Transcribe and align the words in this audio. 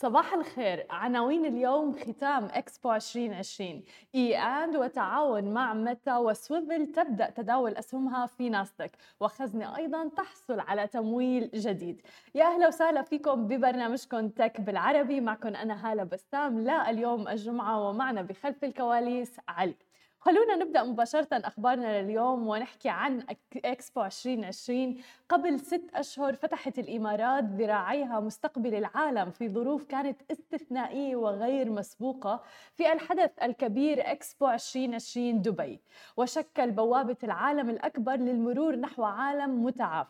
صباح 0.00 0.34
الخير 0.34 0.86
عناوين 0.90 1.44
اليوم 1.44 1.92
ختام 1.92 2.44
إكسبو 2.44 2.92
2020 2.92 3.82
إي 4.14 4.36
آند 4.36 4.76
وتعاون 4.76 5.44
مع 5.54 5.74
ميتا 5.74 6.16
وسويفل 6.16 6.86
تبدأ 6.86 7.30
تداول 7.30 7.76
أسهمها 7.76 8.26
في 8.26 8.48
ناسداك. 8.48 8.90
وخزنة 9.20 9.76
أيضا 9.76 10.08
تحصل 10.16 10.60
على 10.60 10.86
تمويل 10.86 11.50
جديد. 11.54 12.02
يا 12.34 12.44
أهلا 12.44 12.68
وسهلا 12.68 13.02
فيكم 13.02 13.48
ببرنامجكم 13.48 14.28
Tech 14.28 14.60
بالعربي. 14.60 15.20
معكم 15.20 15.48
أنا 15.48 15.90
هالة 15.90 16.04
بسام. 16.04 16.60
لا 16.60 16.90
اليوم 16.90 17.28
الجمعة 17.28 17.88
ومعنا 17.88 18.22
بخلف 18.22 18.64
الكواليس 18.64 19.36
علي. 19.48 19.74
خلونا 20.20 20.56
نبدأ 20.56 20.82
مباشرة 20.82 21.28
أخبارنا 21.32 22.02
لليوم 22.02 22.48
ونحكي 22.48 22.88
عن 22.88 23.22
إكسبو 23.64 24.04
2020 24.04 24.96
قبل 25.28 25.60
ست 25.60 25.90
أشهر 25.94 26.34
فتحت 26.34 26.78
الإمارات 26.78 27.44
ذراعيها 27.44 28.20
مستقبل 28.20 28.74
العالم 28.74 29.30
في 29.30 29.48
ظروف 29.48 29.84
كانت 29.84 30.20
استثنائية 30.30 31.16
وغير 31.16 31.70
مسبوقة 31.70 32.42
في 32.74 32.92
الحدث 32.92 33.30
الكبير 33.42 34.12
إكسبو 34.12 34.50
2020 34.50 35.42
دبي. 35.42 35.80
وشكل 36.16 36.70
بوابة 36.70 37.16
العالم 37.24 37.70
الأكبر 37.70 38.16
للمرور 38.16 38.76
نحو 38.76 39.04
عالم 39.04 39.64
متعاف. 39.64 40.08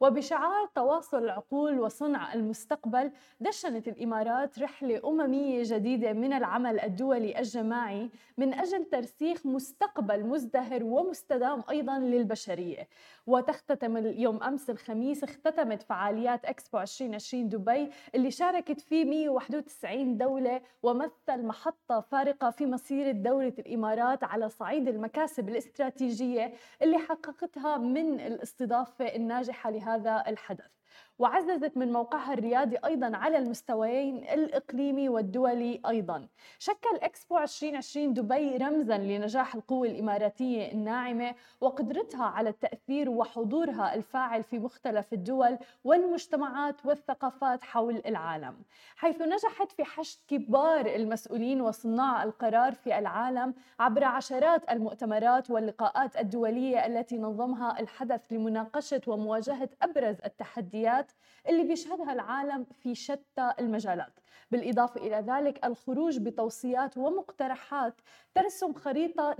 وبشعار 0.00 0.66
تواصل 0.74 1.24
العقول 1.24 1.80
وصنع 1.80 2.34
المستقبل 2.34 3.10
دشنت 3.40 3.88
الإمارات 3.88 4.58
رحلة 4.58 5.00
أممية 5.08 5.62
جديدة 5.64 6.12
من 6.12 6.32
العمل 6.32 6.80
الدولي 6.80 7.38
الجماعي 7.38 8.10
من 8.38 8.54
أجل 8.54 8.84
ترسيخ 8.84 9.45
مستقبل 9.46 10.26
مزدهر 10.26 10.84
ومستدام 10.84 11.62
أيضا 11.70 11.98
للبشرية. 11.98 12.88
وتختتم 13.26 13.96
اليوم 13.96 14.42
أمس 14.42 14.70
الخميس 14.70 15.24
اختتمت 15.24 15.82
فعاليات 15.82 16.44
إكسبو 16.44 16.78
2020 16.78 17.48
دبي 17.48 17.90
اللي 18.14 18.30
شاركت 18.30 18.80
فيه 18.80 19.04
191 19.04 20.18
دولة 20.18 20.60
ومثل 20.82 21.42
محطة 21.42 22.00
فارقة 22.00 22.50
في 22.50 22.66
مسيره 22.66 23.12
دولة 23.12 23.52
الإمارات 23.58 24.24
على 24.24 24.48
صعيد 24.48 24.88
المكاسب 24.88 25.48
الاستراتيجية 25.48 26.52
اللي 26.82 26.98
حققتها 26.98 27.76
من 27.76 28.20
الاستضافة 28.20 29.04
الناجحة 29.16 29.70
لهذا 29.70 30.24
الحدث. 30.28 30.70
وعززت 31.18 31.76
من 31.76 31.92
موقعها 31.92 32.32
الريادي 32.32 32.78
أيضا 32.84 33.16
على 33.16 33.38
المستويين 33.38 34.16
الإقليمي 34.16 35.08
والدولي 35.08 35.80
أيضا. 35.88 36.28
شكل 36.58 36.96
إكسبو 37.02 37.38
2020 37.38 38.14
دبي 38.14 38.56
رمزا 38.56 38.98
لنجاح 38.98 39.54
القوة 39.54 39.86
الإماراتية 39.88 40.72
الناعمة 40.72 41.34
وقدرتها 41.60 42.24
على 42.24 42.48
التأثير 42.48 43.10
وحضورها 43.10 43.94
الفاعل 43.94 44.42
في 44.42 44.58
مختلف 44.58 45.12
الدول 45.12 45.58
والمجتمعات 45.84 46.86
والثقافات 46.86 47.62
حول 47.62 48.02
العالم. 48.06 48.56
حيث 48.96 49.22
نجحت 49.22 49.72
في 49.72 49.84
حشد 49.84 50.18
كبار 50.28 50.86
المسؤولين 50.86 51.60
وصناع 51.60 52.22
القرار 52.22 52.72
في 52.74 52.98
العالم 52.98 53.54
عبر 53.80 54.04
عشرات 54.04 54.70
المؤتمرات 54.70 55.50
واللقاءات 55.50 56.16
الدولية 56.16 56.86
التي 56.86 57.18
نظمها 57.18 57.80
الحدث 57.80 58.20
لمناقشة 58.30 59.00
ومواجهة 59.06 59.68
أبرز 59.82 60.16
التحديات 60.24 60.85
التحديات 60.86 61.12
اللي 61.48 61.64
بيشهدها 61.64 62.12
العالم 62.12 62.64
في 62.64 62.94
شتى 62.94 63.52
المجالات. 63.60 64.20
بالإضافة 64.50 65.00
إلى 65.00 65.16
ذلك 65.16 65.64
الخروج 65.64 66.18
بتوصيات 66.18 66.98
ومقترحات 66.98 67.94
ترسم 68.34 68.72
خريطة 68.72 69.36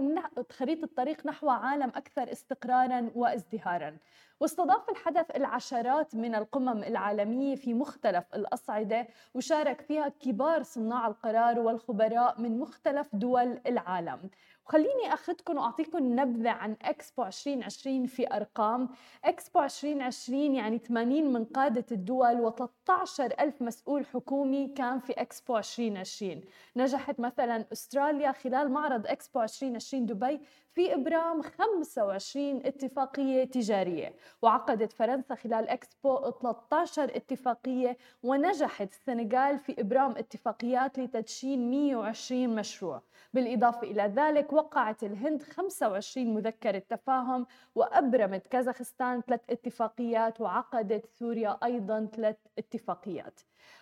خريطة 0.51 0.89
طريق 0.97 1.27
نحو 1.27 1.49
عالم 1.51 1.89
أكثر 1.89 2.33
استقرارا 2.33 3.11
وازدهارا. 3.15 3.97
واستضاف 4.41 4.91
الحدث 4.91 5.37
العشرات 5.37 6.15
من 6.15 6.35
القمم 6.35 6.83
العالمية 6.83 7.57
في 7.57 7.75
مختلف 7.75 8.25
الأصعدة 8.35 9.09
وشارك 9.35 9.81
فيها 9.81 10.09
كبار 10.09 10.63
صناع 10.63 11.07
القرار 11.07 11.59
والخبراء 11.59 12.41
من 12.41 12.59
مختلف 12.59 13.09
دول 13.13 13.61
العالم. 13.67 14.31
وخليني 14.67 15.13
أخذكم 15.13 15.57
وأعطيكم 15.57 16.21
نبذة 16.21 16.51
عن 16.51 16.77
إكسبو 16.83 17.25
2020 17.25 18.07
في 18.07 18.35
أرقام. 18.37 18.89
إكسبو 19.25 19.63
2020 19.63 20.55
يعني 20.55 20.79
80 20.79 21.33
من 21.33 21.45
قادة 21.45 21.85
الدول 21.93 22.53
و13 22.53 23.21
ألف 23.41 23.63
مسؤول 23.63 24.07
حكومي 24.07 24.69
كان 24.69 25.01
في 25.01 25.13
إكسبو 25.13 25.59
2020 25.59 26.41
نجحت 26.77 27.21
مثلا 27.21 27.65
أستراليا 27.73 28.33
خلال 28.33 28.71
معرض 28.71 29.07
إكسبو 29.07 29.43
2020 29.43 30.07
دبي 30.07 30.41
في 30.77 30.95
إبرام 30.95 31.43
25 31.43 32.67
اتفاقية 32.67 33.45
تجارية 33.45 34.15
وعقدت 34.43 34.93
فرنسا 34.93 35.35
خلال 35.35 35.69
إكسبو 35.69 36.31
13 36.31 37.05
اتفاقية 37.17 37.97
ونجحت 38.23 38.93
السنغال 38.93 39.59
في 39.59 39.81
إبرام 39.81 40.11
اتفاقيات 40.11 40.99
لتدشين 40.99 41.71
120 41.71 42.49
مشروع. 42.49 43.03
بالإضافة 43.35 43.83
إلى 43.83 44.03
ذلك 44.17 44.53
وقعت 44.53 45.03
الهند 45.05 45.43
25 45.43 46.35
مذكرة 46.35 46.79
تفاهم 46.79 47.47
وأبرمت 47.75 48.47
كازاخستان 48.47 49.21
ثلاث 49.21 49.41
اتفاقيات 49.51 50.41
وعقدت 50.41 51.07
سوريا 51.07 51.59
أيضا 51.65 52.09
ثلاث 52.17 52.37
اتفاقيات. 52.59 53.41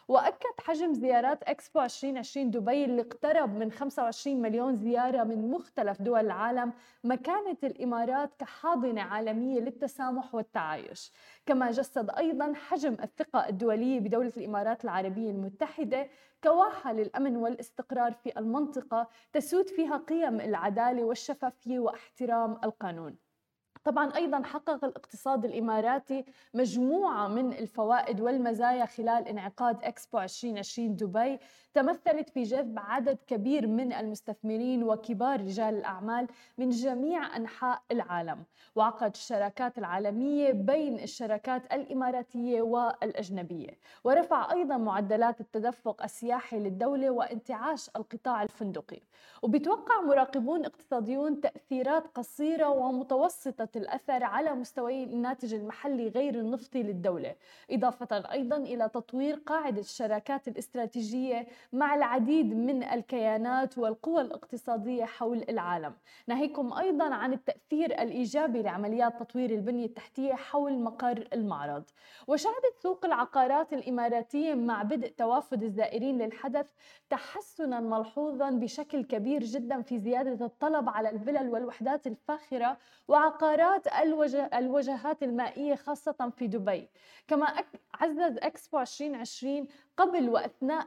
وأكد 0.08 0.60
حجم 0.60 0.94
زيارات 0.94 1.42
إكسبو 1.42 1.80
2020 1.80 2.50
دبي 2.50 2.84
اللي 2.84 3.02
اقترب 3.02 3.58
من 3.58 3.72
25 3.72 4.42
مليون 4.42 4.76
زيارة 4.76 5.24
من 5.24 5.50
مختلف 5.50 6.02
دول 6.02 6.20
العالم 6.20 6.72
مكانة 7.04 7.56
الإمارات 7.64 8.30
كحاضنة 8.38 9.02
عالمية 9.02 9.60
للتسامح 9.60 10.34
والتعايش. 10.34 11.12
كما 11.46 11.70
جسد 11.70 12.10
أيضا 12.10 12.52
حجم 12.54 12.96
الثقة 13.02 13.48
الدولية 13.48 14.00
بدولة 14.00 14.32
الإمارات 14.36 14.84
العربية 14.84 15.30
المتحدة 15.30 16.08
كواحة 16.44 16.92
للأمن 16.92 17.36
والاستقرار 17.36 18.12
في 18.12 18.38
المنطقة 18.38 19.08
تسود 19.32 19.68
فيها 19.68 19.96
قيم 19.96 20.40
العدالة 20.40 21.04
والشفافية 21.04 21.78
واحترام 21.78 22.58
القانون. 22.64 23.16
طبعا 23.84 24.16
أيضا 24.16 24.42
حقق 24.42 24.84
الاقتصاد 24.84 25.44
الإماراتي 25.44 26.24
مجموعة 26.54 27.28
من 27.28 27.52
الفوائد 27.52 28.20
والمزايا 28.20 28.86
خلال 28.86 29.28
انعقاد 29.28 29.84
إكسبو 29.84 30.18
2020 30.18 30.96
دبي 30.96 31.38
تمثلت 31.74 32.30
في 32.30 32.42
جذب 32.42 32.78
عدد 32.78 33.18
كبير 33.26 33.66
من 33.66 33.92
المستثمرين 33.92 34.82
وكبار 34.82 35.40
رجال 35.40 35.74
الأعمال 35.74 36.26
من 36.58 36.70
جميع 36.70 37.36
أنحاء 37.36 37.82
العالم. 37.90 38.44
وعقد 38.76 39.10
الشراكات 39.14 39.78
العالمية 39.78 40.52
بين 40.52 41.00
الشركات 41.00 41.72
الإماراتية 41.72 42.62
والأجنبية. 42.62 43.78
ورفع 44.04 44.52
أيضا 44.52 44.76
معدلات 44.76 45.40
التدفق 45.40 46.02
السياحي 46.02 46.58
للدولة 46.58 47.10
وانتعاش 47.10 47.90
القطاع 47.96 48.42
الفندقي. 48.42 49.00
وبيتوقع 49.42 50.00
مراقبون 50.00 50.64
اقتصاديون 50.64 51.40
تأثيرات 51.40 52.06
قصيرة 52.06 52.68
ومتوسطة 52.68 53.68
الأثر 53.76 54.24
على 54.24 54.54
مستوي 54.54 55.04
الناتج 55.04 55.54
المحلي 55.54 56.08
غير 56.08 56.34
النفطي 56.34 56.82
للدولة. 56.82 57.34
إضافة 57.70 58.32
أيضا 58.32 58.56
إلى 58.56 58.88
تطوير 58.88 59.34
قاعدة 59.34 59.80
الشراكات 59.80 60.48
الاستراتيجية 60.48 61.46
مع 61.72 61.94
العديد 61.94 62.54
من 62.54 62.82
الكيانات 62.82 63.78
والقوى 63.78 64.20
الاقتصادية 64.20 65.04
حول 65.04 65.44
العالم. 65.48 65.94
ناهيكم 66.26 66.72
أيضا 66.72 67.14
عن 67.14 67.32
التأثير 67.32 68.02
الإيجابي 68.02 68.62
لعمليات 68.62 69.22
تطوير 69.22 69.50
البنية 69.50 69.86
التحتية 69.86 70.34
حول 70.34 70.78
مقر 70.78 71.28
المعرض. 71.32 71.84
وشهدت 72.28 72.74
سوق 72.82 73.04
العقارات 73.04 73.72
الإماراتية 73.72 74.54
مع 74.54 74.82
بدء 74.82 75.08
توافد 75.08 75.62
الزائرين 75.62 76.18
للحدث 76.18 76.66
تحسنا 77.10 77.80
ملحوظا 77.80 78.50
بشكل 78.50 79.04
كبير 79.04 79.44
جدا 79.44 79.82
في 79.82 79.98
زيادة 79.98 80.46
الطلب 80.46 80.88
على 80.88 81.10
الفلل 81.10 81.48
والوحدات 81.48 82.06
الفاخرة 82.06 82.78
وعقارات 83.08 83.86
الوجه 83.86 84.50
الوجهات 84.54 85.22
المائية 85.22 85.74
خاصة 85.74 86.32
في 86.36 86.46
دبي. 86.46 86.88
كما 87.28 87.46
عزز 87.94 88.38
إكسبو 88.38 88.80
2020 88.80 89.68
قبل 89.96 90.28
وأثناء 90.28 90.86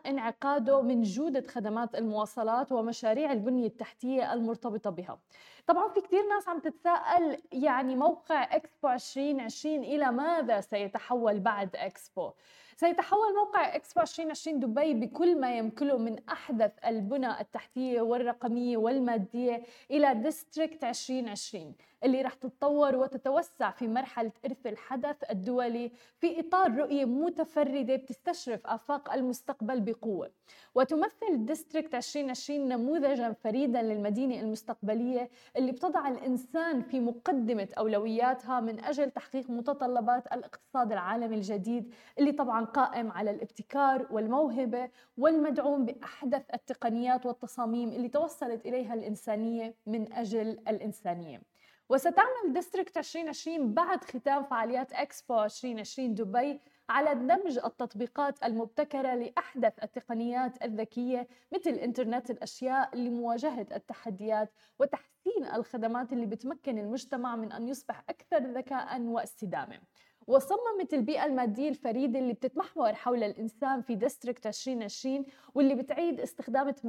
انعقاده 0.67 0.81
من 0.81 1.01
جودة 1.01 1.47
خدمات 1.47 1.95
المواصلات 1.95 2.71
ومشاريع 2.71 3.31
البنية 3.31 3.67
التحتية 3.67 4.33
المرتبطة 4.33 4.89
بها. 4.89 5.19
طبعا 5.67 5.89
في 5.89 6.01
كثير 6.01 6.27
ناس 6.29 6.49
عم 6.49 6.59
تتساءل 6.59 7.37
يعني 7.51 7.95
موقع 7.95 8.55
إكسبو 8.55 8.87
2020 8.89 9.83
إلى 9.83 10.11
ماذا 10.11 10.61
سيتحول 10.61 11.39
بعد 11.39 11.75
إكسبو؟ 11.75 12.31
سيتحول 12.75 13.35
موقع 13.35 13.75
إكسبو 13.75 14.01
2020 14.01 14.59
دبي 14.59 14.93
بكل 14.93 15.39
ما 15.39 15.57
يمكنه 15.57 15.97
من 15.97 16.15
أحدث 16.29 16.71
البنى 16.85 17.41
التحتية 17.41 18.01
والرقمية 18.01 18.77
والمادية 18.77 19.63
إلى 19.91 20.15
District 20.15 20.83
2020 20.83 21.75
اللي 22.03 22.21
رح 22.21 22.33
تتطور 22.33 22.95
وتتوسع 22.95 23.71
في 23.71 23.87
مرحلة 23.87 24.31
إرث 24.45 24.67
الحدث 24.67 25.15
الدولي 25.31 25.91
في 26.19 26.39
إطار 26.39 26.75
رؤية 26.77 27.05
متفردة 27.05 27.95
بتستشرف 27.95 28.67
آفاق 28.67 29.13
المستقبل 29.13 29.79
بقوة. 29.81 30.31
وتمثل 30.75 31.45
District 31.45 31.95
2020 31.95 32.67
نموذجا 32.67 33.31
فريدا 33.33 33.81
للمدينة 33.81 34.39
المستقبلية 34.39 35.29
اللي 35.57 35.71
بتضع 35.71 36.07
الإنسان 36.07 36.81
في 36.81 36.99
مقدمة 36.99 37.67
أولوياتها 37.77 38.59
من 38.59 38.83
أجل 38.83 39.11
تحقيق 39.11 39.49
متطلبات 39.49 40.27
الاقتصاد 40.27 40.91
العالمي 40.91 41.35
الجديد 41.35 41.93
اللي 42.19 42.31
طبعا 42.31 42.65
قائم 42.65 43.11
على 43.11 43.31
الابتكار 43.31 44.07
والموهبة 44.11 44.89
والمدعوم 45.17 45.85
بأحدث 45.85 46.43
التقنيات 46.53 47.25
والتصاميم 47.25 47.89
اللي 47.89 48.09
توصلت 48.09 48.65
إليها 48.65 48.93
الإنسانية 48.93 49.75
من 49.85 50.13
أجل 50.13 50.47
الإنسانية. 50.67 51.41
وستعمل 51.89 52.53
District 52.53 52.97
2020 52.97 53.73
بعد 53.73 54.03
ختام 54.03 54.43
فعاليات 54.43 54.93
اكسبو 54.93 55.43
2020 55.43 56.15
دبي 56.15 56.59
على 56.89 57.15
دمج 57.15 57.59
التطبيقات 57.65 58.43
المبتكرة 58.43 59.15
لأحدث 59.15 59.83
التقنيات 59.83 60.63
الذكية 60.63 61.27
مثل 61.53 61.69
إنترنت 61.69 62.29
الأشياء 62.31 62.95
لمواجهة 62.95 63.67
التحديات 63.75 64.53
وتحسين 64.79 65.45
الخدمات 65.53 66.13
اللي 66.13 66.25
بتمكن 66.25 66.77
المجتمع 66.77 67.35
من 67.35 67.51
أن 67.51 67.67
يصبح 67.67 68.03
أكثر 68.09 68.37
ذكاء 68.37 69.01
واستدامة. 69.01 69.79
وصممت 70.27 70.93
البيئة 70.93 71.25
المادية 71.25 71.69
الفريدة 71.69 72.19
اللي 72.19 72.33
بتتمحور 72.33 72.93
حول 72.93 73.23
الإنسان 73.23 73.81
في 73.81 73.95
ديستريكت 73.95 74.47
2020 74.47 75.25
واللي 75.55 75.75
بتعيد 75.75 76.19
استخدام 76.19 76.71
80% 76.71 76.85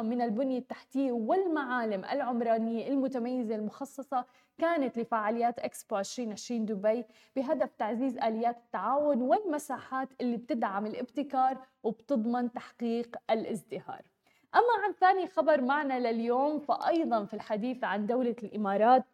من 0.00 0.22
البنية 0.22 0.58
التحتية 0.58 1.12
والمعالم 1.12 2.04
العمرانية 2.04 2.88
المتميزة 2.88 3.54
المخصصة 3.54 4.24
كانت 4.58 4.98
لفعاليات 4.98 5.58
إكسبو 5.58 5.98
2020 5.98 6.64
دبي 6.66 7.04
بهدف 7.36 7.74
تعزيز 7.74 8.18
آليات 8.18 8.56
التعاون 8.56 9.22
والمساحات 9.22 10.08
اللي 10.20 10.36
بتدعم 10.36 10.86
الابتكار 10.86 11.58
وبتضمن 11.82 12.52
تحقيق 12.52 13.16
الازدهار. 13.30 14.02
أما 14.54 14.84
عن 14.84 14.92
ثاني 14.92 15.26
خبر 15.26 15.60
معنا 15.60 16.12
لليوم 16.12 16.58
فأيضا 16.58 17.24
في 17.24 17.34
الحديث 17.34 17.84
عن 17.84 18.06
دولة 18.06 18.36
الإمارات 18.42 19.04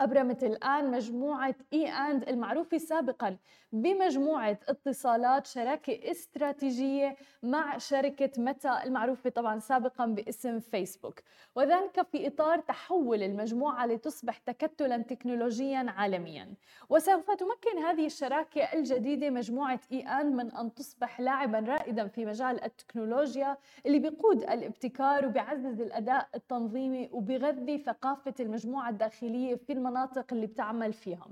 أبرمت 0.00 0.44
الآن 0.44 0.90
مجموعة 0.90 1.54
إي 1.72 1.88
أند 1.88 2.28
المعروفة 2.28 2.78
سابقا 2.78 3.36
بمجموعة 3.72 4.58
اتصالات 4.68 5.46
شراكة 5.46 6.10
استراتيجية 6.10 7.16
مع 7.42 7.78
شركة 7.78 8.30
متى 8.38 8.78
المعروفة 8.84 9.30
طبعا 9.30 9.58
سابقا 9.58 10.06
باسم 10.06 10.60
فيسبوك 10.60 11.20
وذلك 11.56 12.02
في 12.12 12.26
إطار 12.26 12.58
تحول 12.60 13.22
المجموعة 13.22 13.86
لتصبح 13.86 14.38
تكتلا 14.38 14.98
تكنولوجيا 14.98 15.86
عالميا. 15.96 16.54
وسوف 16.88 17.30
تمكن 17.30 17.78
هذه 17.84 18.06
الشراكة 18.06 18.62
الجديدة 18.62 19.30
مجموعة 19.30 19.80
إي 19.92 20.00
أند 20.00 20.34
من 20.34 20.52
أن 20.52 20.74
تصبح 20.74 21.20
لاعبا 21.20 21.58
رائدا 21.58 22.06
في 22.06 22.26
مجال 22.26 22.64
التكنولوجيا 22.64 23.56
اللي 23.86 23.98
بيقود 23.98 24.42
الابتكار 24.42 25.26
وبيعزز 25.26 25.80
الأداء 25.80 26.28
التنظيمي 26.34 27.08
وبيغذي 27.12 27.78
ثقافة 27.78 28.34
المجموعة 28.40 28.90
الداخلية 28.90 29.54
في 29.54 29.72
المناطق 29.86 30.32
اللي 30.32 30.46
بتعمل 30.46 30.92
فيها. 30.92 31.26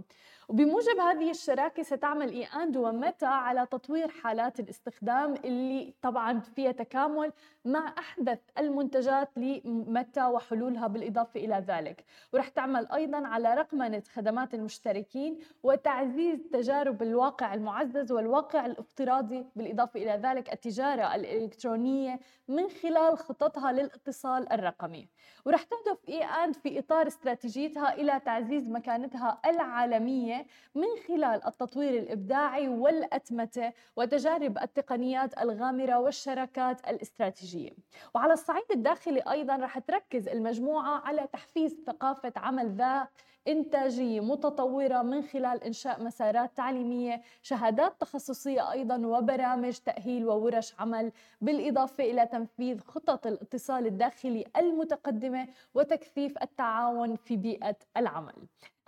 وبموجب 0.48 0.98
هذه 1.00 1.30
الشراكة 1.30 1.82
ستعمل 1.82 2.30
إي 2.30 2.44
أند 2.44 2.76
ومتى 2.76 3.26
على 3.26 3.66
تطوير 3.66 4.08
حالات 4.08 4.60
الاستخدام 4.60 5.34
اللي 5.44 5.94
طبعا 6.02 6.40
فيها 6.40 6.72
تكامل 6.72 7.32
مع 7.64 7.94
أحدث 7.98 8.38
المنتجات 8.58 9.30
لمتى 9.36 10.24
وحلولها 10.24 10.86
بالإضافة 10.86 11.40
إلى 11.40 11.64
ذلك. 11.68 12.04
ورح 12.32 12.48
تعمل 12.48 12.86
أيضا 12.92 13.26
على 13.26 13.54
رقمنة 13.54 14.02
خدمات 14.14 14.54
المشتركين 14.54 15.38
وتعزيز 15.62 16.38
تجارب 16.52 17.02
الواقع 17.02 17.54
المعزز 17.54 18.12
والواقع 18.12 18.66
الافتراضي 18.66 19.46
بالإضافة 19.56 20.02
إلى 20.02 20.20
ذلك 20.22 20.52
التجارة 20.52 21.14
الإلكترونية 21.14 22.20
من 22.48 22.68
خلال 22.68 23.18
خططها 23.18 23.72
للاتصال 23.72 24.52
الرقمي. 24.52 25.08
ورح 25.46 25.62
تهدف 25.62 25.98
إي 26.08 26.24
أند 26.24 26.54
في 26.54 26.78
إطار 26.78 27.06
استراتيجيتها 27.06 27.94
إلى 27.94 28.20
تعزيز 28.24 28.68
مكانتها 28.68 29.40
العالمية 29.46 30.31
من 30.74 30.86
خلال 31.08 31.46
التطوير 31.46 31.98
الإبداعي 32.02 32.68
والأتمتة 32.68 33.72
وتجارب 33.96 34.58
التقنيات 34.58 35.38
الغامرة 35.42 35.98
والشراكات 35.98 36.88
الاستراتيجية. 36.88 37.70
وعلى 38.14 38.32
الصعيد 38.32 38.64
الداخلي 38.70 39.20
أيضا 39.30 39.56
رح 39.56 39.78
تركز 39.78 40.28
المجموعة 40.28 41.00
على 41.06 41.26
تحفيز 41.32 41.76
ثقافة 41.86 42.32
عمل 42.36 42.74
ذا 42.74 43.08
إنتاجية 43.48 44.20
متطورة 44.20 45.02
من 45.02 45.22
خلال 45.22 45.64
إنشاء 45.64 46.02
مسارات 46.02 46.56
تعليمية 46.56 47.22
شهادات 47.42 48.00
تخصصية 48.00 48.72
أيضا 48.72 49.06
وبرامج 49.06 49.78
تأهيل 49.78 50.26
وورش 50.26 50.74
عمل 50.78 51.12
بالإضافة 51.40 52.04
إلى 52.04 52.26
تنفيذ 52.26 52.80
خطط 52.80 53.26
الاتصال 53.26 53.86
الداخلي 53.86 54.44
المتقدمة 54.56 55.48
وتكثيف 55.74 56.42
التعاون 56.42 57.16
في 57.16 57.36
بيئة 57.36 57.76
العمل. 57.96 58.34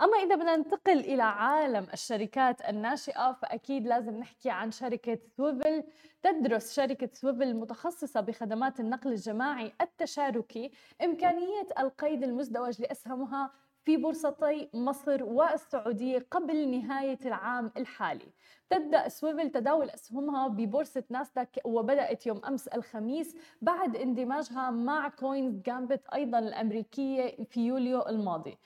أما 0.01 0.17
إذا 0.19 0.35
بدنا 0.35 0.57
ننتقل 0.57 0.99
إلى 0.99 1.23
عالم 1.23 1.87
الشركات 1.93 2.69
الناشئة 2.69 3.33
فأكيد 3.33 3.87
لازم 3.87 4.17
نحكي 4.17 4.51
عن 4.51 4.71
شركة 4.71 5.19
سويفل. 5.37 5.85
تدرس 6.23 6.73
شركة 6.73 7.09
سويفل 7.13 7.43
المتخصصة 7.43 8.21
بخدمات 8.21 8.81
النقل 8.81 9.13
الجماعي 9.13 9.73
التشاركي. 9.81 10.71
إمكانية 11.05 11.67
القيد 11.79 12.23
المزدوج 12.23 12.83
لأسهمها 12.83 13.51
في 13.85 13.97
بورصتي 13.97 14.69
مصر 14.75 15.25
والسعودية 15.25 16.27
قبل 16.31 16.71
نهاية 16.71 17.19
العام 17.27 17.71
الحالي. 17.77 18.33
تبدأ 18.71 19.09
سويفل 19.09 19.51
تداول 19.51 19.91
أسهمها 19.91 20.49
ببورصة 20.49 21.05
ناسداك 21.11 21.61
وبدأت 21.65 22.27
يوم 22.27 22.41
أمس 22.45 22.69
الخميس 22.69 23.37
بعد 23.63 23.97
اندماجها 23.97 24.71
مع 24.71 25.09
Queen's 25.09 25.61
Gambit 25.63 26.07
أيضا 26.15 26.39
الأمريكية 26.39 27.45
في 27.45 27.67
يوليو 27.67 28.09
الماضي. 28.09 28.59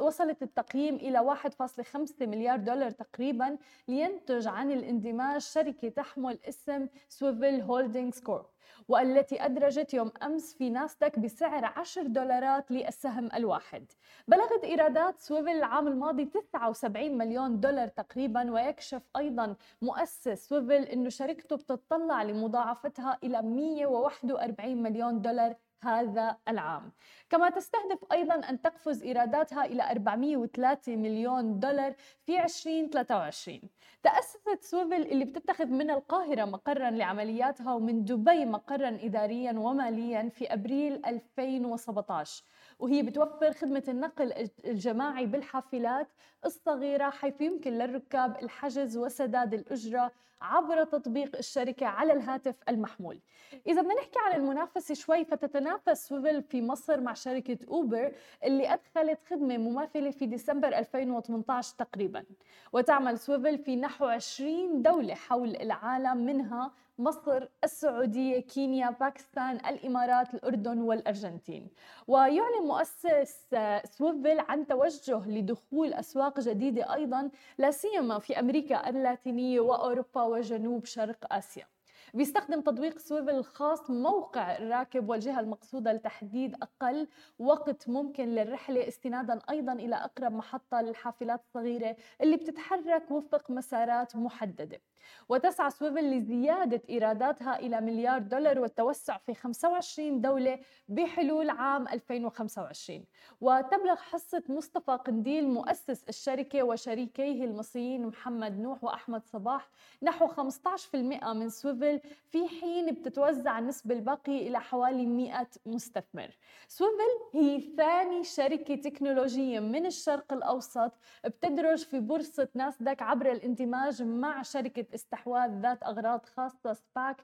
وصلت 0.00 0.42
التقييم 0.42 0.94
إلى 0.94 1.18
1.5 1.18 2.26
مليار 2.26 2.58
دولار 2.58 2.90
تقريبا 2.90 3.58
لينتج 3.88 4.46
عن 4.46 4.70
الاندماج 4.70 5.40
شركة 5.40 5.88
تحمل 5.88 6.38
اسم 6.48 6.88
سويفل 7.08 7.60
Holdings 7.60 8.20
Corp. 8.20 8.46
والتي 8.88 9.44
أدرجت 9.44 9.94
يوم 9.94 10.12
أمس 10.22 10.54
في 10.54 10.70
ناسداك 10.70 11.18
بسعر 11.18 11.64
10 11.64 12.02
دولارات 12.02 12.70
للسهم 12.70 13.28
الواحد. 13.34 13.92
بلغت 14.28 14.64
إيرادات 14.64 15.20
سويفل 15.20 15.48
العام 15.48 15.88
الماضي 15.88 16.24
79 16.24 17.18
مليون 17.18 17.60
دولار 17.60 17.88
تقريبا 17.88 18.50
ويكشف 18.52 19.02
أيضا 19.16 19.56
مؤسس 19.82 20.48
سويفل 20.48 20.82
أنه 20.82 21.08
شركته 21.08 21.56
بتطلع 21.56 22.22
لمضاعفتها 22.22 23.18
إلى 23.24 23.42
141 23.42 24.82
مليون 24.82 25.22
دولار 25.22 25.54
هذا 25.84 26.36
العام. 26.48 26.92
كما 27.30 27.50
تستهدف 27.50 28.12
أيضا 28.12 28.34
أن 28.34 28.60
تقفز 28.62 29.02
إيراداتها 29.02 29.64
إلى 29.64 29.90
403 29.90 30.96
مليون 30.96 31.60
دولار 31.60 31.94
في 32.26 32.44
2023 32.44 33.60
تأسست 34.02 34.62
سويفل 34.62 35.02
اللي 35.02 35.24
بتتخذ 35.24 35.66
من 35.66 35.90
القاهرة 35.90 36.44
مقرا 36.44 36.90
لعملياتها 36.90 37.74
ومن 37.74 38.04
دبي 38.04 38.44
مقرا 38.44 38.88
إداريا 39.02 39.52
وماليا 39.52 40.28
في 40.28 40.52
أبريل 40.52 41.06
2017 41.06 42.44
وهي 42.78 43.02
بتوفر 43.02 43.52
خدمة 43.52 43.84
النقل 43.88 44.48
الجماعي 44.64 45.26
بالحافلات 45.26 46.08
الصغيرة 46.44 47.10
حيث 47.10 47.40
يمكن 47.40 47.72
للركاب 47.72 48.36
الحجز 48.42 48.96
وسداد 48.96 49.54
الأجرة 49.54 50.12
عبر 50.42 50.84
تطبيق 50.84 51.36
الشركة 51.36 51.86
على 51.86 52.12
الهاتف 52.12 52.54
المحمول. 52.68 53.20
إذا 53.66 53.82
بدنا 53.82 53.94
نحكي 53.94 54.18
عن 54.18 54.40
المنافسة 54.40 54.94
شوي 54.94 55.24
فتتنافس 55.24 56.08
سويفل 56.08 56.42
في 56.42 56.62
مصر 56.62 57.00
مع 57.00 57.12
شركة 57.14 57.58
أوبر 57.68 58.12
اللي 58.44 58.72
أدخلت 58.74 59.18
خدمة 59.30 59.56
مماثلة 59.58 60.10
في 60.10 60.26
ديسمبر 60.26 60.68
2018 60.68 61.74
تقريبا. 61.78 62.24
وتعمل 62.72 63.18
سويفل 63.18 63.58
في 63.58 63.76
نحو 63.76 64.04
20 64.04 64.82
دولة 64.82 65.14
حول 65.14 65.56
العالم 65.56 66.16
منها 66.16 66.72
مصر، 66.98 67.48
السعودية، 67.64 68.40
كينيا، 68.40 68.90
باكستان، 68.90 69.56
الإمارات، 69.56 70.34
الأردن 70.34 70.80
والأرجنتين. 70.80 71.68
ويعلن 72.08 72.66
مؤسس 72.66 73.46
سويفل 73.84 74.40
عن 74.48 74.66
توجه 74.66 75.28
لدخول 75.28 75.92
أسواق 75.94 76.40
جديدة 76.40 76.94
أيضا 76.94 77.30
لا 77.58 77.70
سيما 77.70 78.18
في 78.18 78.38
أمريكا 78.38 78.88
اللاتينية 78.88 79.60
وأوروبا 79.60 80.22
وجنوب 80.32 80.84
شرق 80.84 81.32
آسيا. 81.32 81.66
بيستخدم 82.14 82.60
تطبيق 82.60 82.98
سويفل 82.98 83.30
الخاص 83.30 83.90
موقع 83.90 84.56
الراكب 84.56 85.08
والجهة 85.08 85.40
المقصودة 85.40 85.92
لتحديد 85.92 86.54
أقل 86.62 87.08
وقت 87.38 87.88
ممكن 87.88 88.28
للرحلة 88.28 88.88
استنادا 88.88 89.40
أيضا 89.50 89.72
إلى 89.72 89.96
أقرب 89.96 90.32
محطة 90.32 90.80
للحافلات 90.80 91.40
الصغيرة 91.40 91.96
اللي 92.20 92.36
بتتحرك 92.36 93.10
وفق 93.10 93.50
مسارات 93.50 94.16
محددة. 94.16 94.80
وتسعى 95.28 95.70
سويفل 95.70 96.10
لزيادة 96.10 96.82
إيراداتها 96.90 97.58
إلى 97.58 97.80
مليار 97.80 98.18
دولار 98.18 98.58
والتوسع 98.60 99.16
في 99.16 99.34
25 99.34 100.20
دولة 100.20 100.58
بحلول 100.88 101.50
عام 101.50 101.88
2025 101.88 103.04
وتبلغ 103.40 103.96
حصة 103.96 104.42
مصطفى 104.48 104.92
قنديل 104.92 105.48
مؤسس 105.48 106.04
الشركة 106.08 106.62
وشريكيه 106.62 107.44
المصريين 107.44 108.06
محمد 108.06 108.58
نوح 108.58 108.84
وأحمد 108.84 109.26
صباح 109.26 109.68
نحو 110.02 110.28
15% 110.28 110.94
من 111.26 111.48
سويفل 111.48 112.00
في 112.30 112.48
حين 112.48 112.94
بتتوزع 112.94 113.58
النسبة 113.58 113.94
الباقية 113.94 114.48
إلى 114.48 114.60
حوالي 114.60 115.06
100 115.06 115.46
مستثمر. 115.66 116.30
سويفل 116.68 116.92
هي 117.32 117.60
ثاني 117.76 118.24
شركة 118.24 118.74
تكنولوجية 118.74 119.60
من 119.60 119.86
الشرق 119.86 120.32
الأوسط 120.32 120.92
بتدرج 121.24 121.84
في 121.84 122.00
بورصة 122.00 122.48
ناسداك 122.54 123.02
عبر 123.02 123.32
الاندماج 123.32 124.02
مع 124.02 124.42
شركة 124.42 124.84
استحواذ 124.94 125.60
ذات 125.60 125.82
أغراض 125.82 126.26
خاصة 126.26 126.72
SPAC 126.72 127.16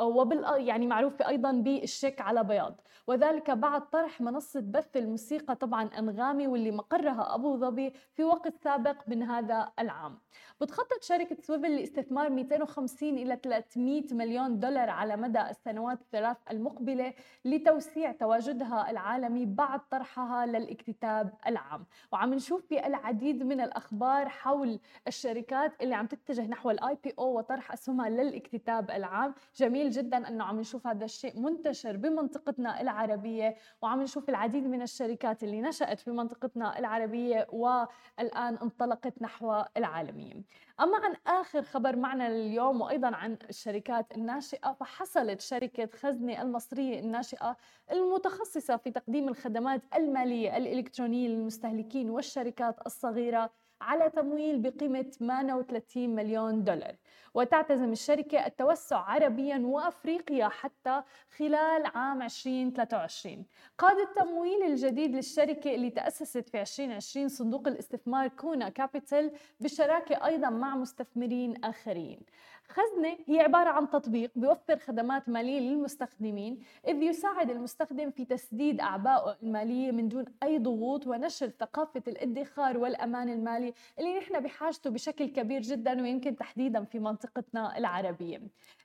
وبال 0.00 0.66
يعني 0.68 0.86
معروفة 0.86 1.28
أيضا 1.28 1.52
بالشيك 1.52 2.20
على 2.20 2.44
بياض. 2.44 2.80
وذلك 3.06 3.50
بعد 3.50 3.90
طرح 3.90 4.20
منصة 4.20 4.60
بث 4.60 4.96
الموسيقى 4.96 5.56
طبعا 5.56 5.90
أنغامي 5.98 6.46
واللي 6.46 6.70
مقرها 6.70 7.34
أبو 7.34 7.56
ظبي 7.56 7.92
في 8.14 8.24
وقت 8.24 8.54
سابق 8.64 8.96
من 9.08 9.22
هذا 9.22 9.72
العام. 9.78 10.18
بتخطط 10.60 11.02
شركة 11.02 11.36
سويفل 11.40 11.76
لاستثمار 11.76 12.30
250 12.30 13.08
إلى 13.08 13.38
300 13.42 14.02
مليون 14.12 14.58
دولار 14.60 14.90
على 14.90 15.16
مدى 15.16 15.40
السنوات 15.40 16.00
الثلاث 16.00 16.36
المقبلة 16.50 17.14
لتوسيع 17.44 18.12
تواجدها 18.12 18.90
العالمي 18.90 19.46
بعد 19.46 19.80
طرحها 19.90 20.46
للاكتتاب 20.46 21.34
العام. 21.46 21.86
وعم 22.12 22.34
نشوف 22.34 22.66
في 22.66 22.86
العديد 22.86 23.42
من 23.42 23.60
الأخبار 23.60 24.28
حول 24.28 24.80
الشركات 25.06 25.82
اللي 25.82 25.94
عم 25.94 26.06
تتجه 26.06 26.46
نحو 26.46 26.70
ال 26.70 26.98
IPO 27.04 27.38
وطرح 27.38 27.72
أسهمها 27.72 28.08
للاكتتاب 28.08 28.90
العام. 28.90 29.34
جميل 29.56 29.90
جدا 29.90 30.28
أنه 30.28 30.44
عم 30.44 30.60
نشوف 30.60 30.86
هذا 30.86 31.04
الشيء 31.04 31.40
منتشر 31.40 31.96
بمنطقتنا 31.96 32.80
العربية 32.80 33.56
وعم 33.82 34.02
نشوف 34.02 34.28
العديد 34.28 34.66
من 34.66 34.82
الشركات 34.82 35.42
اللي 35.42 35.60
نشأت 35.60 36.00
في 36.00 36.10
منطقتنا 36.10 36.78
العربية 36.78 37.46
والآن 37.52 38.56
انطلقت 38.56 39.22
نحو 39.22 39.62
العالمية. 39.76 40.42
أما 40.80 40.98
عن 40.98 41.14
آخر 41.26 41.62
خبر 41.62 41.96
معنا 41.96 42.26
اليوم 42.26 42.80
وأيضا 42.80 43.08
عن 43.16 43.36
الشركات 43.48 44.16
الناشئة 44.16 44.72
فحصلت 44.72 45.40
شركة 45.40 45.88
خزنة 45.96 46.42
المصرية 46.42 47.00
الناشئة 47.00 47.56
المتخصصة 47.92 48.76
في 48.76 48.90
تقديم 48.90 49.28
الخدمات 49.28 49.82
المالية 49.94 50.56
الإلكترونية 50.56 51.28
للمستهلكين 51.28 52.10
والشركات 52.10 52.86
الصغيرة 52.86 53.50
على 53.84 54.10
تمويل 54.10 54.58
بقيمة 54.58 55.02
38 55.02 56.14
مليون 56.14 56.64
دولار. 56.64 56.96
وتعتزم 57.34 57.92
الشركة 57.92 58.46
التوسع 58.46 58.96
عربيا 58.96 59.58
وأفريقيا 59.58 60.48
حتى 60.48 61.02
خلال 61.36 61.86
عام 61.86 62.22
2023 62.22 63.44
قاد 63.78 63.96
التمويل 63.98 64.62
الجديد 64.62 65.14
للشركة 65.14 65.74
اللي 65.74 65.90
تأسست 65.90 66.48
في 66.48 66.60
2020 66.60 67.28
صندوق 67.28 67.68
الاستثمار 67.68 68.28
كونا 68.28 68.68
كابيتال 68.68 69.32
بالشراكة 69.60 70.26
أيضا 70.26 70.50
مع 70.50 70.76
مستثمرين 70.76 71.64
آخرين. 71.64 72.20
خزنة 72.68 73.16
هي 73.26 73.40
عبارة 73.40 73.70
عن 73.70 73.90
تطبيق 73.90 74.30
بيوفر 74.36 74.78
خدمات 74.78 75.28
مالية 75.28 75.60
للمستخدمين 75.60 76.58
إذ 76.88 77.02
يساعد 77.02 77.50
المستخدم 77.50 78.10
في 78.10 78.24
تسديد 78.24 78.80
أعبائه 78.80 79.36
المالية 79.42 79.92
من 79.92 80.08
دون 80.08 80.24
أي 80.42 80.58
ضغوط 80.58 81.06
ونشر 81.06 81.48
ثقافة 81.48 82.02
الادخار 82.08 82.78
والأمان 82.78 83.28
المالي 83.28 83.74
اللي 83.98 84.18
نحن 84.18 84.40
بحاجته 84.40 84.90
بشكل 84.90 85.26
كبير 85.26 85.60
جدا 85.60 86.02
ويمكن 86.02 86.36
تحديدا 86.36 86.84
في 86.84 86.98
منطقتنا 86.98 87.78
العربية. 87.78 88.40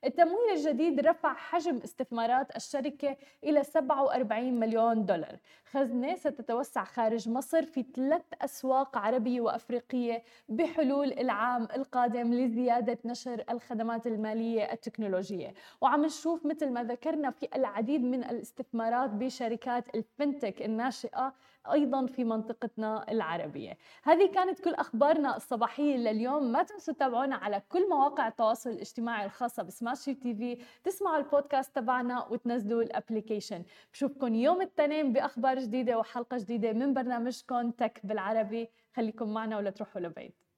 التمويل 0.05 0.50
الجديد 0.55 1.00
رفع 1.00 1.33
حجم 1.33 1.77
استثمارات 1.83 2.55
الشركة 2.55 3.17
إلى 3.43 3.63
47 3.63 4.59
مليون 4.59 5.05
دولار. 5.05 5.38
خزنة 5.71 6.15
ستتوسع 6.15 6.83
خارج 6.83 7.29
مصر 7.29 7.63
في 7.63 7.86
ثلاث 7.95 8.25
أسواق 8.41 8.98
عربية 8.98 9.41
وأفريقية 9.41 10.24
بحلول 10.50 11.13
العام 11.13 11.67
القادم 11.75 12.33
لزيادة 12.33 12.98
نشر 13.05 13.43
الخدمات 13.50 13.69
المالية 13.72 14.72
التكنولوجية. 14.74 15.54
وعم 15.82 16.06
نشوف 16.06 16.46
مثل 16.46 16.70
ما 16.70 16.84
ذكرنا 16.84 17.32
في 17.32 17.48
العديد 17.56 18.02
من 18.02 18.24
الاستثمارات 18.24 19.10
بشركات 19.10 19.96
ال 19.96 20.04
fintech 20.04 20.62
الناشئة 20.62 21.34
أيضا 21.72 22.06
في 22.06 22.24
منطقتنا 22.24 23.12
العربية. 23.12 23.78
هذه 24.04 24.32
كانت 24.32 24.60
كل 24.60 24.74
أخبارنا 24.74 25.38
الصباحية 25.38 25.98
لليوم. 25.98 26.52
ما 26.52 26.64
تنسوا 26.64 26.94
تتابعونا 26.94 27.36
على 27.36 27.62
كل 27.70 27.90
مواقع 27.90 28.28
التواصل 28.28 28.70
الاجتماعي 28.70 29.26
الخاصة 29.26 29.64
ب 29.63 30.06
Smashi 30.06 30.15
TV. 30.15 30.58
تسمعوا 30.84 31.18
البودكاست 31.18 31.76
تبعنا 31.76 32.28
وتنزلوا 32.28 32.82
ال 32.82 32.88
application. 32.88 33.63
بشوفكم 33.94 34.36
يوم 34.36 34.62
الاثنين 34.62 35.14
بأخبار 35.14 35.60
جديدة 35.60 36.00
وحلقة 36.00 36.38
جديدة 36.38 36.74
من 36.74 36.94
برنامجكم 36.94 37.72
Tech 37.72 38.00
بالعربي. 38.04 38.70
خليكم 38.96 39.34
معنا 39.34 39.58
ولا 39.58 39.70
تروحوا 39.70 40.02
لبعيد. 40.02 40.49